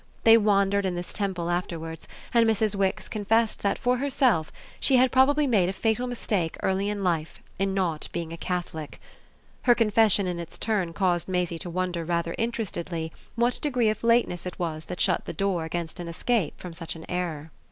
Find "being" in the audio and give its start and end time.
8.11-8.33